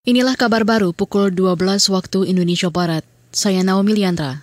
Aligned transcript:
Inilah 0.00 0.32
kabar 0.32 0.64
baru 0.64 0.96
pukul 0.96 1.28
12 1.28 1.60
waktu 1.92 2.32
Indonesia 2.32 2.72
Barat. 2.72 3.04
Saya 3.36 3.60
Naomi 3.60 3.92
Liandra. 3.92 4.40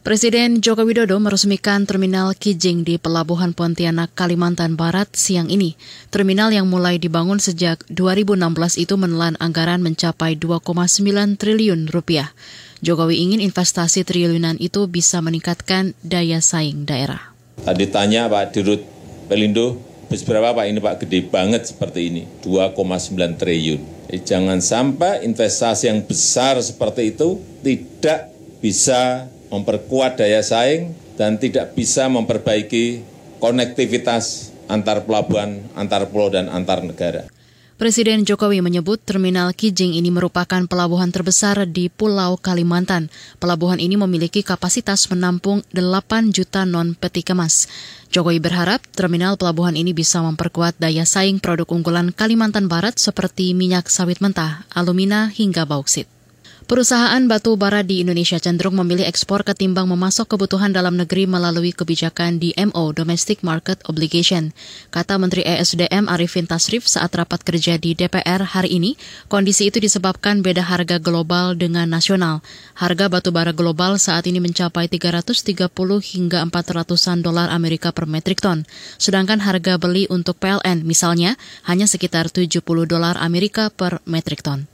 Presiden 0.00 0.64
Joko 0.64 0.88
Widodo 0.88 1.20
meresmikan 1.20 1.84
Terminal 1.84 2.32
Kijing 2.32 2.88
di 2.88 2.96
Pelabuhan 2.96 3.52
Pontianak, 3.52 4.16
Kalimantan 4.16 4.80
Barat 4.80 5.12
siang 5.12 5.52
ini. 5.52 5.76
Terminal 6.08 6.56
yang 6.56 6.72
mulai 6.72 6.96
dibangun 6.96 7.36
sejak 7.36 7.84
2016 7.92 8.80
itu 8.80 8.96
menelan 8.96 9.36
anggaran 9.44 9.84
mencapai 9.84 10.40
2,9 10.40 11.36
triliun 11.36 11.92
rupiah. 11.92 12.32
Jokowi 12.80 13.20
ingin 13.28 13.44
investasi 13.44 14.08
triliunan 14.08 14.56
itu 14.56 14.88
bisa 14.88 15.20
meningkatkan 15.20 15.92
daya 16.00 16.40
saing 16.40 16.88
daerah. 16.88 17.36
Tadi 17.60 17.92
tanya 17.92 18.24
Pak 18.32 18.56
Dirut 18.56 18.80
Pelindo, 19.28 19.87
bus 20.08 20.24
berapa 20.24 20.56
Pak 20.56 20.66
ini 20.66 20.80
Pak? 20.80 21.04
Gede 21.04 21.20
banget 21.28 21.68
seperti 21.68 22.08
ini, 22.08 22.22
2,9 22.40 23.36
triliun. 23.36 23.80
Jadi 24.08 24.20
jangan 24.24 24.58
sampai 24.64 25.28
investasi 25.28 25.92
yang 25.92 26.00
besar 26.00 26.56
seperti 26.64 27.12
itu 27.12 27.36
tidak 27.60 28.32
bisa 28.64 29.28
memperkuat 29.52 30.16
daya 30.16 30.40
saing 30.40 30.96
dan 31.20 31.36
tidak 31.36 31.76
bisa 31.76 32.08
memperbaiki 32.08 33.04
konektivitas 33.36 34.50
antar 34.68 35.04
pelabuhan, 35.04 35.64
antar 35.76 36.08
pulau, 36.08 36.32
dan 36.32 36.48
antar 36.48 36.80
negara. 36.84 37.28
Presiden 37.78 38.26
Jokowi 38.26 38.58
menyebut 38.58 38.98
terminal 39.06 39.54
Kijing 39.54 39.94
ini 39.94 40.10
merupakan 40.10 40.66
pelabuhan 40.66 41.14
terbesar 41.14 41.62
di 41.62 41.86
Pulau 41.86 42.34
Kalimantan. 42.34 43.06
Pelabuhan 43.38 43.78
ini 43.78 43.94
memiliki 43.94 44.42
kapasitas 44.42 45.06
menampung 45.14 45.62
8 45.70 46.34
juta 46.34 46.66
non 46.66 46.98
peti 46.98 47.22
kemas. 47.22 47.70
Jokowi 48.10 48.42
berharap 48.42 48.82
terminal 48.98 49.38
pelabuhan 49.38 49.78
ini 49.78 49.94
bisa 49.94 50.18
memperkuat 50.26 50.74
daya 50.82 51.06
saing 51.06 51.38
produk 51.38 51.70
unggulan 51.70 52.10
Kalimantan 52.10 52.66
Barat 52.66 52.98
seperti 52.98 53.54
minyak 53.54 53.86
sawit 53.86 54.18
mentah, 54.18 54.66
alumina, 54.74 55.30
hingga 55.30 55.62
bauksit. 55.62 56.17
Perusahaan 56.68 57.24
batu 57.24 57.56
bara 57.56 57.80
di 57.80 58.04
Indonesia 58.04 58.36
cenderung 58.36 58.76
memilih 58.76 59.08
ekspor 59.08 59.40
ketimbang 59.40 59.88
memasok 59.88 60.36
kebutuhan 60.36 60.68
dalam 60.68 61.00
negeri 61.00 61.24
melalui 61.24 61.72
kebijakan 61.72 62.36
DMO 62.36 62.92
(Domestic 62.92 63.40
Market 63.40 63.80
Obligation), 63.88 64.52
kata 64.92 65.16
Menteri 65.16 65.48
ESDM 65.48 66.12
Arifin 66.12 66.44
Tasrif 66.44 66.84
saat 66.84 67.16
rapat 67.16 67.40
kerja 67.40 67.80
di 67.80 67.96
DPR 67.96 68.44
hari 68.44 68.76
ini. 68.76 69.00
Kondisi 69.32 69.72
itu 69.72 69.80
disebabkan 69.80 70.44
beda 70.44 70.60
harga 70.60 71.00
global 71.00 71.56
dengan 71.56 71.88
nasional. 71.88 72.44
Harga 72.76 73.08
batu 73.08 73.32
bara 73.32 73.56
global 73.56 73.96
saat 73.96 74.28
ini 74.28 74.36
mencapai 74.36 74.92
330 74.92 75.72
hingga 76.04 76.44
400-an 76.52 77.24
dolar 77.24 77.48
Amerika 77.48 77.96
per 77.96 78.04
metrik 78.04 78.44
ton, 78.44 78.68
sedangkan 79.00 79.40
harga 79.40 79.80
beli 79.80 80.04
untuk 80.12 80.36
PLN 80.36 80.84
misalnya 80.84 81.40
hanya 81.64 81.88
sekitar 81.88 82.28
70 82.28 82.60
dolar 82.84 83.16
Amerika 83.16 83.72
per 83.72 84.04
metrik 84.04 84.44
ton. 84.44 84.68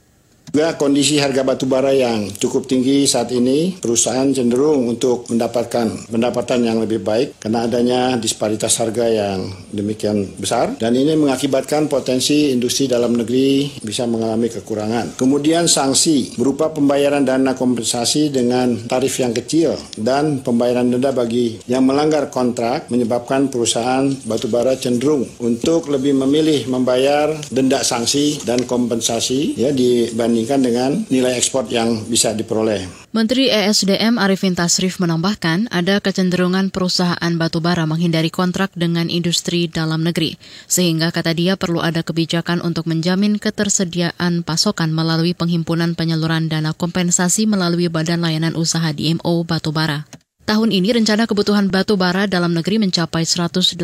Juga 0.55 0.79
kondisi 0.79 1.19
harga 1.19 1.43
batu 1.43 1.67
bara 1.67 1.91
yang 1.91 2.31
cukup 2.31 2.63
tinggi 2.63 3.03
saat 3.03 3.27
ini, 3.35 3.75
perusahaan 3.75 4.31
cenderung 4.31 4.87
untuk 4.87 5.27
mendapatkan 5.27 6.07
pendapatan 6.07 6.63
yang 6.63 6.79
lebih 6.79 7.03
baik 7.03 7.43
karena 7.43 7.67
adanya 7.67 8.15
disparitas 8.15 8.79
harga 8.79 9.03
yang 9.03 9.51
demikian 9.75 10.23
besar 10.39 10.79
dan 10.79 10.95
ini 10.95 11.19
mengakibatkan 11.19 11.91
potensi 11.91 12.55
industri 12.55 12.87
dalam 12.87 13.19
negeri 13.19 13.67
bisa 13.83 14.07
mengalami 14.07 14.47
kekurangan. 14.47 15.19
Kemudian 15.19 15.67
sanksi 15.67 16.39
berupa 16.39 16.71
pembayaran 16.71 17.27
dana 17.27 17.51
kompensasi 17.51 18.31
dengan 18.31 18.79
tarif 18.87 19.19
yang 19.19 19.35
kecil 19.35 19.75
dan 19.99 20.39
pembayaran 20.39 20.87
denda 20.87 21.11
bagi 21.11 21.59
yang 21.67 21.83
melanggar 21.83 22.31
kontrak 22.31 22.87
menyebabkan 22.87 23.51
perusahaan 23.51 24.07
batu 24.23 24.47
bara 24.47 24.79
cenderung 24.79 25.27
untuk 25.43 25.91
lebih 25.91 26.15
memilih 26.15 26.63
membayar 26.71 27.35
denda 27.51 27.83
sanksi 27.83 28.39
dan 28.47 28.63
kompensasi 28.63 29.59
ya 29.59 29.75
dibanding 29.75 30.44
dibandingkan 30.45 30.61
dengan 30.61 30.91
nilai 31.09 31.33
ekspor 31.41 31.65
yang 31.73 32.05
bisa 32.05 32.31
diperoleh. 32.37 32.85
Menteri 33.09 33.49
ESDM 33.49 34.21
Arifin 34.21 34.53
Tasrif 34.53 35.01
menambahkan 35.01 35.71
ada 35.71 35.97
kecenderungan 35.97 36.69
perusahaan 36.69 37.33
batubara 37.39 37.87
menghindari 37.89 38.29
kontrak 38.29 38.69
dengan 38.77 39.09
industri 39.09 39.65
dalam 39.65 40.05
negeri, 40.05 40.37
sehingga 40.69 41.09
kata 41.09 41.33
dia 41.33 41.57
perlu 41.57 41.81
ada 41.81 42.05
kebijakan 42.05 42.61
untuk 42.61 42.85
menjamin 42.85 43.41
ketersediaan 43.41 44.45
pasokan 44.45 44.91
melalui 44.93 45.33
penghimpunan 45.33 45.97
penyaluran 45.97 46.51
dana 46.51 46.75
kompensasi 46.75 47.49
melalui 47.49 47.87
Badan 47.87 48.21
Layanan 48.21 48.53
Usaha 48.53 48.91
DMO 48.91 49.47
Batubara. 49.47 50.24
Tahun 50.45 50.69
ini 50.69 50.93
rencana 50.93 51.25
kebutuhan 51.25 51.73
batu 51.73 51.97
bara 51.97 52.29
dalam 52.29 52.53
negeri 52.53 52.77
mencapai 52.77 53.25
180 53.25 53.81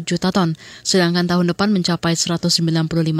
juta 0.00 0.32
ton, 0.32 0.56
sedangkan 0.80 1.28
tahun 1.28 1.52
depan 1.52 1.68
mencapai 1.76 2.16
195 2.16 2.64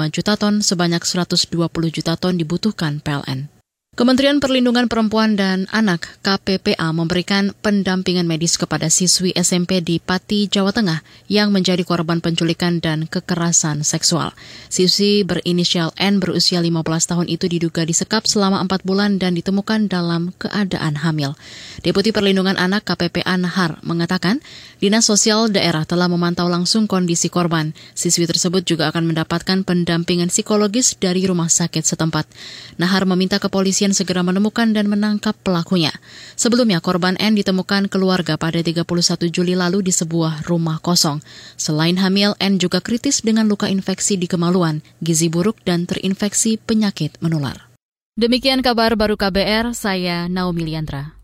juta 0.09 0.33
ton, 0.33 0.65
sebanyak 0.65 1.05
120 1.05 1.45
juta 1.93 2.17
ton 2.17 2.33
dibutuhkan 2.33 2.97
PLN. 2.97 3.60
Kementerian 4.01 4.41
Perlindungan 4.41 4.89
Perempuan 4.89 5.37
dan 5.37 5.69
Anak 5.69 6.17
KPPA 6.25 6.89
memberikan 6.89 7.53
pendampingan 7.61 8.25
medis 8.25 8.57
kepada 8.57 8.89
siswi 8.89 9.29
SMP 9.37 9.77
di 9.77 10.01
Pati, 10.01 10.49
Jawa 10.49 10.73
Tengah 10.73 11.05
yang 11.29 11.53
menjadi 11.53 11.85
korban 11.85 12.17
penculikan 12.17 12.81
dan 12.81 13.05
kekerasan 13.05 13.85
seksual. 13.85 14.33
Siswi 14.73 15.21
berinisial 15.21 15.93
N 16.01 16.17
berusia 16.17 16.65
15 16.65 16.81
tahun 16.81 17.29
itu 17.29 17.45
diduga 17.45 17.85
disekap 17.85 18.25
selama 18.25 18.65
4 18.65 18.81
bulan 18.81 19.21
dan 19.21 19.37
ditemukan 19.37 19.85
dalam 19.85 20.33
keadaan 20.41 20.97
hamil. 20.97 21.37
Deputi 21.85 22.09
Perlindungan 22.09 22.57
Anak 22.57 22.89
KPPA 22.89 23.37
Nahar 23.37 23.77
mengatakan, 23.85 24.41
Dinas 24.81 25.05
Sosial 25.05 25.53
Daerah 25.53 25.85
telah 25.85 26.09
memantau 26.09 26.49
langsung 26.49 26.89
kondisi 26.89 27.29
korban. 27.29 27.77
Siswi 27.93 28.25
tersebut 28.25 28.65
juga 28.65 28.89
akan 28.89 29.13
mendapatkan 29.13 29.61
pendampingan 29.61 30.33
psikologis 30.33 30.97
dari 30.97 31.29
rumah 31.29 31.53
sakit 31.53 31.85
setempat. 31.85 32.25
Nahar 32.81 33.05
meminta 33.05 33.37
kepolisian 33.37 33.90
segera 33.93 34.25
menemukan 34.25 34.73
dan 34.73 34.89
menangkap 34.89 35.37
pelakunya. 35.39 35.93
Sebelumnya, 36.35 36.81
korban 36.81 37.15
N 37.21 37.37
ditemukan 37.37 37.87
keluarga 37.87 38.35
pada 38.35 38.59
31 38.59 38.83
Juli 39.29 39.53
lalu 39.53 39.85
di 39.85 39.93
sebuah 39.93 40.49
rumah 40.49 40.81
kosong. 40.81 41.21
Selain 41.55 41.95
hamil, 42.01 42.33
N 42.41 42.57
juga 42.57 42.81
kritis 42.81 43.21
dengan 43.21 43.45
luka 43.45 43.69
infeksi 43.69 44.17
di 44.17 44.25
kemaluan, 44.25 44.81
gizi 44.99 45.29
buruk, 45.29 45.61
dan 45.63 45.85
terinfeksi 45.85 46.57
penyakit 46.57 47.21
menular. 47.21 47.71
Demikian 48.19 48.59
kabar 48.59 48.97
baru 48.99 49.15
KBR, 49.15 49.71
saya 49.71 50.27
Naomi 50.27 50.67
Liandra. 50.67 51.20